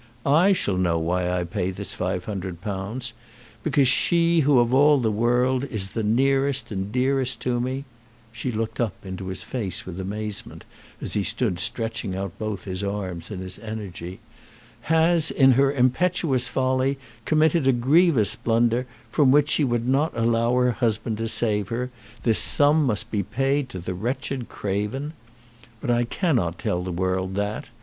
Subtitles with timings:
[0.25, 3.11] I shall know why I pay this £500.
[3.61, 7.85] Because she who of all the world is the nearest and the dearest to me,"
[8.31, 10.65] she looked up into his face with amazement,
[11.01, 14.17] as he stood stretching out both his arms in his energy,
[14.89, 20.51] "has in her impetuous folly committed a grievous blunder, from which she would not allow
[20.55, 21.91] her husband to save her,
[22.23, 25.13] this sum must be paid to the wretched craven.
[25.79, 27.69] But I cannot tell the world that.